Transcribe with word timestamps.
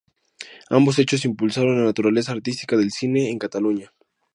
Ambos 0.71 0.97
hechos 0.97 1.25
impulsaron 1.25 1.77
la 1.77 1.83
naturaleza 1.85 2.31
artística 2.31 2.75
del 2.75 2.89
cine 2.91 3.29
en 3.29 3.37
Cataluña. 3.37 3.93